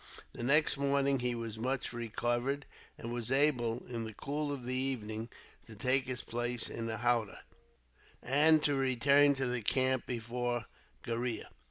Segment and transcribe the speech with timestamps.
[0.33, 2.65] The next morning he was much recovered;
[2.97, 5.29] and was able, in the cool of the evening,
[5.67, 7.43] to take his place in a howdah,
[8.23, 10.65] and to return to the camp before
[11.03, 11.49] Gheriah.